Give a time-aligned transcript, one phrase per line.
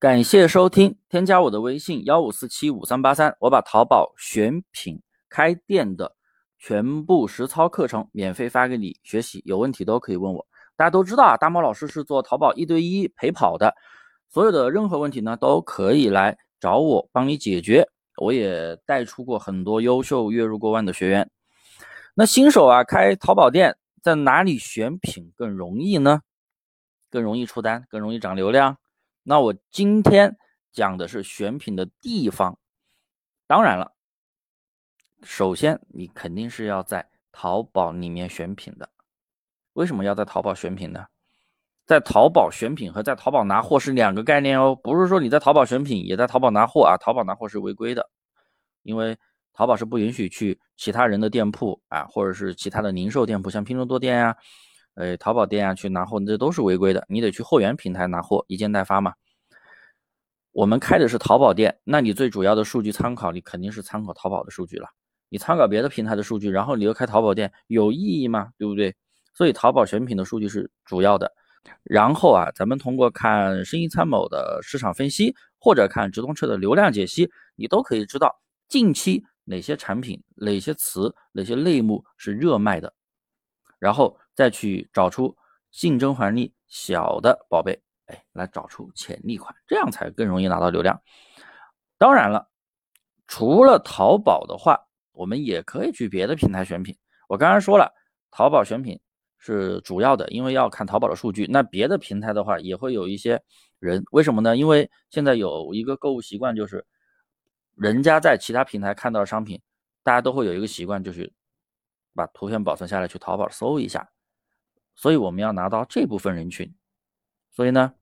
[0.00, 6.16] 感谢收听，添加我的微信幺五四七五三八三，我把淘宝选品开店的
[6.58, 10.46] 全部实操课程免费发给你学习，有问题都可以问我。
[10.74, 13.74] 大家都知道啊，大猫老师是做淘宝一对一陪跑的，
[14.30, 17.86] 所有的任何问题呢都可以来找我帮你解决。
[18.16, 21.30] 我也带出过很多优秀月入过万的学员。
[22.14, 26.22] 那新手啊，开淘宝店在哪里选品更容易呢？
[27.10, 28.78] 更容易出单，更容易涨流量？
[29.22, 30.36] 那我今天
[30.72, 32.58] 讲的是选品的地方，
[33.46, 33.92] 当然了，
[35.22, 38.88] 首先你肯定是要在淘宝里面选品的。
[39.74, 41.06] 为什么要在淘宝选品呢？
[41.86, 48.08] 在淘宝选品和在淘宝拿货是两个概念哦，不是说你在淘宝选品也在淘宝拿货啊，淘宝拿货是违规的，
[48.82, 49.18] 因为
[49.52, 54.36] 淘宝是不允许去其他人的店铺啊，或者是其他的零售店铺，像拼多多店呀。
[55.00, 57.06] 呃，淘宝店啊，去拿货，这都是违规的。
[57.08, 59.14] 你得去货源平台拿货，一件代发嘛。
[60.52, 64.86] 我们开的是淘宝店，那你最主要的数据参考，你肯定是参考淘宝的数据了。
[65.30, 68.50] 你参考别的平台的数据，然后你又开淘宝店，有意义吗？
[68.58, 68.94] 对不对？
[69.32, 71.32] 所以淘宝选品的数据是主要的。
[71.82, 82.92] 然后啊，咱们通过看生意参谋的市场分析，或者看直通车的流量解析，你都可以知道近期哪些产品、哪些词、哪些类目是热卖的。
[83.80, 85.36] 然后再去找出
[85.72, 91.00] 竞争环力小的宝贝，哎，来找出潜力款，这样才更容易拿到流量。
[91.96, 92.48] 当然了，
[93.26, 94.78] 除了淘宝的话，
[95.12, 96.96] 我们也可以去别的平台选品。
[97.26, 97.92] 我刚刚说了，
[98.30, 99.00] 淘宝选品
[99.38, 101.46] 是主要的，因为要看淘宝的数据。
[101.50, 103.42] 那别的平台的话，也会有一些
[103.78, 104.56] 人，为什么呢？
[104.56, 106.84] 因为现在有一个购物习惯，就是
[107.76, 109.60] 人家在其他平台看到的商品，
[110.02, 111.32] 大家都会有一个习惯，就是。
[112.14, 114.10] 把图片保存下来，去淘宝搜一下。
[114.94, 116.74] 所以我们要拿到这部分人群。
[117.50, 117.94] 所以呢，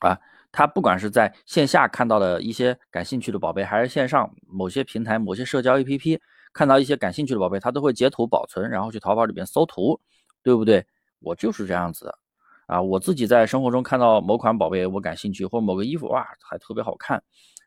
[0.00, 0.18] 啊，
[0.50, 6.20] 他不管是在线下看到的一些感兴趣的宝贝，还是线上某些平台、某些社交 APP
[6.52, 10.00] 看到一些感兴趣的宝贝，他都会截图保存，然后去淘宝里边搜图，
[10.42, 10.84] 对不对？
[11.20, 12.18] 我就是这样子的
[12.66, 12.82] 啊。
[12.82, 17.22] 我自己在生活中看到某款宝贝，我感兴趣，或某个衣服，哇，还特别好看，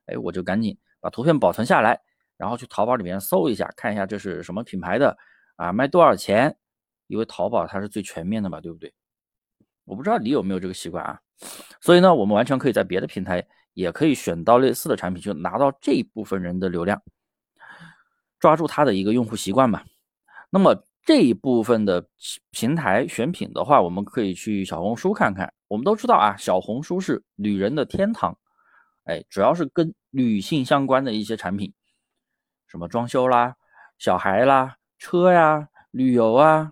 [0.06, 2.02] 哎，我就赶紧把图片保存下来。
[2.42, 5.16] 然后去淘宝里面搜一下，看一下这是什么品牌的
[5.58, 6.58] 啊，卖多少钱？
[7.06, 8.92] 因为淘宝它是最全面的嘛，对不对？
[9.86, 11.20] 我不知道你有没有这个习惯啊。
[11.80, 17.00] 所以呢，我们完全可以在别的平台也可以选到类似的产品，就拿到这部分人的流量，
[18.40, 19.84] 抓住他的一个用户习惯嘛。
[20.50, 22.04] 那么这一部分的
[22.50, 25.54] 平台选品的话，我们可以去小红书看看。
[25.68, 28.36] 我们都知道啊，小红书是女人的天堂，
[29.04, 31.72] 哎，主要是跟女性相关的一些产品。
[32.72, 33.54] 什么装修啦、
[33.98, 36.72] 小孩啦、车呀、旅游啊，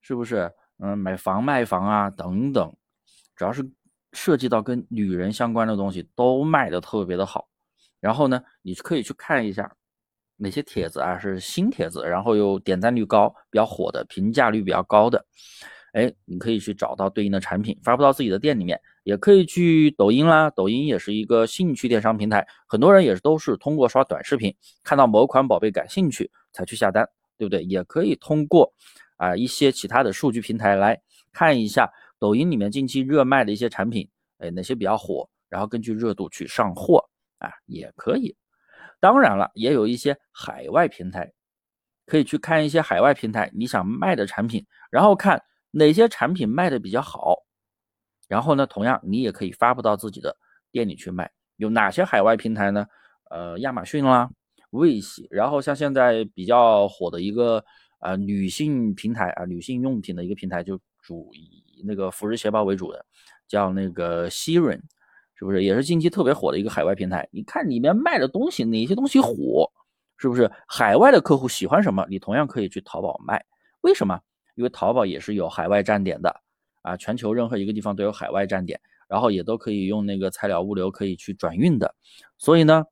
[0.00, 0.48] 是不是？
[0.78, 2.72] 嗯，买房卖房啊等等，
[3.34, 3.68] 主要是
[4.12, 7.48] 涉及到跟女人相关的东西都卖的特别的好。
[7.98, 9.74] 然后呢，你可以去看一下
[10.36, 15.26] 哪些帖子啊是新帖子，然后又点赞率高、比较火的、评价率比较高的。
[15.92, 20.48] 哎，你可以去找到对应的产品，发布到自己的店里面，也可以去抖音啦。
[20.50, 27.64] 抖音也是一个兴趣电商平台，很多人也都是通过刷短视频，看到某款宝贝感兴趣才去下单，对不对？
[27.64, 28.72] 也可以通过
[29.16, 31.00] 啊一些其他的数据平台来
[31.32, 31.90] 看一下
[32.20, 34.08] 抖音里面近期热卖的一些产品，
[34.38, 37.04] 哎，哪些比较火，然后根据热度去上货
[37.38, 38.36] 啊，也可以。
[39.00, 41.32] 当然了，也有一些海外平台，
[42.06, 45.42] 可以去看一些海外平台你想卖的产品，然后看。
[45.70, 47.36] 哪些产品卖的比较好？
[48.28, 50.36] 然后呢，同样你也可以发布到自己的
[50.70, 51.30] 店里去卖。
[51.56, 52.86] 有哪些海外平台呢？
[53.30, 54.30] 呃，亚马逊啦、
[54.70, 57.64] 卫喜，然后像现在比较火的一个
[58.00, 63.04] 呃女性平台啊，女性用品的一个平台，就主以那个服饰鞋包为主的，
[63.46, 64.80] 叫那个 Siren，
[65.34, 65.62] 是不是？
[65.62, 67.28] 也是近期特别火的一个海外平台。
[67.30, 69.70] 你看里面卖的东西，哪些东西火？
[70.16, 70.50] 是不是？
[70.66, 72.06] 海外的客户喜欢什么？
[72.10, 73.44] 你同样可以去淘宝卖。
[73.82, 74.20] 为什么？
[74.60, 76.30] 因为淘宝也是有海外站点的
[76.82, 78.78] 啊，全球任何一个地方都有海外站点，
[79.08, 81.94] 然后也都可以用那个菜鸟物流可以去转运的，
[82.36, 82.84] 所以呢，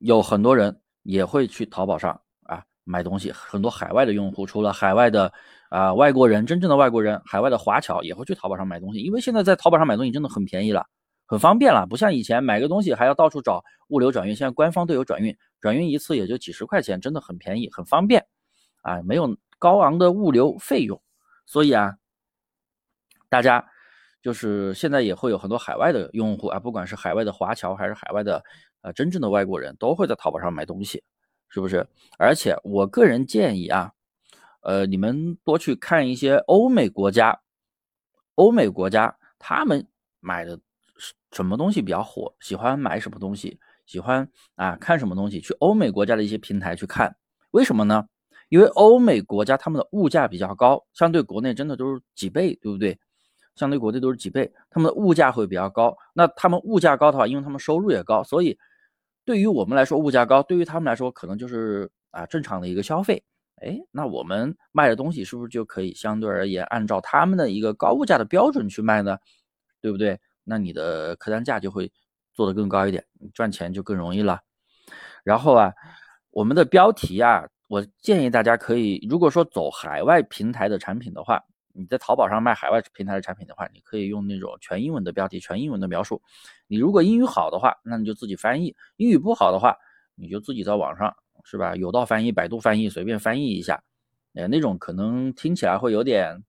[0.00, 3.32] 有很多人也会去淘宝上啊买东西。
[3.32, 5.32] 很多海外的用户，除了海外的
[5.70, 10.84] 啊外国人，真正的外国人，海外的华侨也会去淘宝上买东西，因为现在在淘宝上买东西真的很便宜了，
[11.24, 18.26] 很方便了，不像以前买个东西还要到处找物流转运，现在官方都有转运，转运一次也就几十块钱，真的很便宜，很方便
[18.82, 19.34] 啊，没有。
[19.58, 21.00] 高昂的物流费用，
[21.46, 21.96] 所以啊，
[23.28, 23.64] 大家
[24.22, 28.42] 就是现在也会有很多海外的用户啊，不管是海外的华侨还是海外的
[28.82, 31.02] 呃真正的外国人，都会在淘宝上买东西，
[31.48, 31.86] 是不是？
[32.18, 33.92] 而且我个人建议啊，
[34.62, 37.40] 呃，你们多去看一些欧美国家，
[38.34, 39.86] 欧美国家他们
[40.20, 40.58] 买的
[41.32, 47.16] 什么东西比较火，喜欢买什么东西，喜欢啊看什么东西，去欧美国家的一些平台去看。
[47.50, 48.08] 为什么呢？
[48.48, 52.98] 因为欧美国家他们的物价比较高，相对国内真的都是几倍，对不对？
[53.56, 55.96] 相对国内都是几倍，他们的物价会比较高。
[56.12, 58.58] 那他们物价高的话，因为他们收入也高，所以
[59.24, 63.22] 对于我们来说物价高，对于他们来说可能就是啊正常的一个消费。
[63.62, 69.16] 哎，那我们卖的东西是不是就可以相对而言按照他们的一个高物价的标准去卖呢？
[69.80, 70.18] 对不对？
[70.42, 71.90] 那你的客单价就会
[72.34, 74.40] 做得更高一点，赚钱就更容易了。
[75.22, 75.72] 然后啊，
[76.30, 81.42] 我们的标题啊，我建议大家可以，如果说走海外平台的产品的话。
[81.76, 86.22] 你在淘宝上卖海外平台的产品的话，你可以用那种全英文的标题、全英文的描述。
[86.68, 89.76] 你如果英语好的话，那你就自己翻译；英语不好的话，
[90.14, 91.12] 你就自己在网上，
[91.42, 91.74] 是吧？
[91.74, 93.82] 有道翻译、百度翻译，随便翻译一下。
[94.34, 96.44] 哎，那种可能听起来会有点，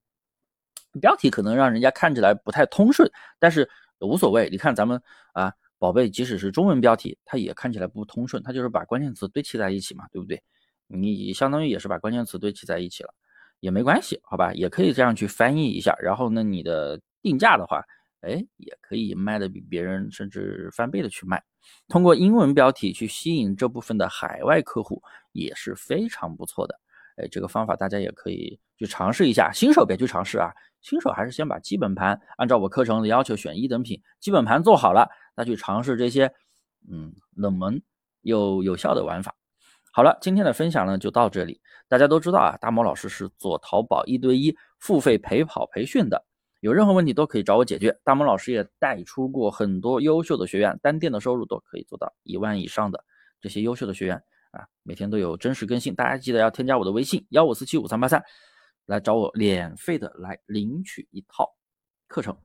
[1.02, 3.68] 标题可能让人家看起来不太通顺，但是
[4.02, 4.48] 无所谓。
[4.52, 5.02] 你看咱们
[5.34, 10.40] 啊，宝贝，即使是中文标题，它也看起来不通顺，它就是把关键词堆砌在一起嘛，对不对？
[10.88, 13.14] 你相当于也是把关键词堆砌在一起了。
[13.62, 15.96] 也没关系，好吧，也可以这样去翻译一下。
[16.00, 17.82] 然后呢，你的定价的话，
[18.22, 21.42] 哎，也可以卖的比别人甚至翻倍的去卖。
[21.88, 25.02] 通过英文标题去吸引这部分的海外客户
[25.32, 26.80] 也是非常不错的。
[27.16, 29.52] 哎，这个方法大家也可以去尝试一下。
[29.52, 30.52] 新手别去尝试啊，
[30.82, 36.32] 新手还是先把基本盘按照我课程的要求选一等品，基本盘做好了，再去尝试这些
[36.92, 37.82] 嗯冷门
[38.22, 39.34] 又有效的玩法。
[39.96, 41.62] 好了，今天的分享呢就到这里。
[41.88, 46.22] 大家都知道啊，大毛老师是做淘宝一对一付费陪跑培训的，
[46.60, 47.98] 有任何问题都可以找我解决。
[48.04, 53.02] 大毛老师也带出过很多优秀的学员，单店的收入都可以做到一万以上的
[53.40, 54.22] 这些优秀的学员
[54.52, 55.96] 啊，每天都有真实更新。
[55.96, 58.22] 大家记得要添加我的微信幺五四七五三八三，
[58.88, 61.50] 来找我免费的来领取一套
[62.10, 62.38] 课程。